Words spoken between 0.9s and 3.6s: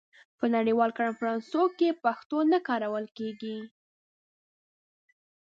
کنفرانسونو کې پښتو نه کارول کېږي.